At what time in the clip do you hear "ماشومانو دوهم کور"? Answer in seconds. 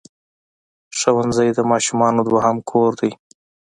1.71-2.91